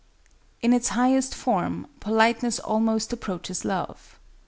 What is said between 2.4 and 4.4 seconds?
almost approaches love.